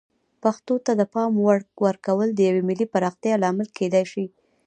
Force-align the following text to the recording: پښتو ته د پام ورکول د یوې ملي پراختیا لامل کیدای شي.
پښتو 0.43 0.73
ته 0.85 0.91
د 0.99 1.03
پام 1.13 1.31
ورکول 1.85 2.29
د 2.33 2.39
یوې 2.49 2.61
ملي 2.69 2.85
پراختیا 2.93 3.33
لامل 3.43 3.67
کیدای 3.77 4.05
شي. 4.11 4.25